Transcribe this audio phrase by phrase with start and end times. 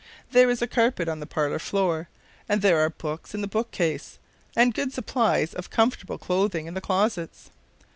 [0.31, 2.09] There is a carpet on the parlor floor,
[2.49, 4.17] and there are books in the book case,
[4.55, 7.51] and good supplies of comfortable clothing in the closets.